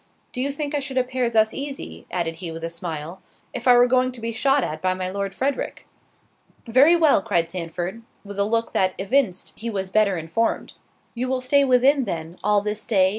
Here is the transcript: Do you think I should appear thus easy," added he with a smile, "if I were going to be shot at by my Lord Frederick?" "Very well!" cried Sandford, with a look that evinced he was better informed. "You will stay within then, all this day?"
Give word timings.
Do 0.31 0.41
you 0.41 0.51
think 0.51 0.73
I 0.73 0.79
should 0.79 0.97
appear 0.97 1.29
thus 1.29 1.53
easy," 1.53 2.07
added 2.09 2.37
he 2.37 2.51
with 2.51 2.63
a 2.63 2.71
smile, 2.71 3.21
"if 3.53 3.67
I 3.67 3.75
were 3.77 3.85
going 3.85 4.11
to 4.13 4.19
be 4.19 4.31
shot 4.31 4.63
at 4.63 4.81
by 4.81 4.95
my 4.95 5.11
Lord 5.11 5.31
Frederick?" 5.35 5.85
"Very 6.65 6.95
well!" 6.95 7.21
cried 7.21 7.51
Sandford, 7.51 8.01
with 8.25 8.39
a 8.39 8.43
look 8.43 8.73
that 8.73 8.95
evinced 8.97 9.53
he 9.55 9.69
was 9.69 9.91
better 9.91 10.17
informed. 10.17 10.73
"You 11.13 11.27
will 11.27 11.39
stay 11.39 11.63
within 11.63 12.05
then, 12.05 12.39
all 12.43 12.61
this 12.61 12.83
day?" 12.87 13.09